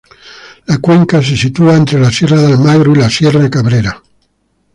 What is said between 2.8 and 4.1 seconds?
y la sierra Cabrera.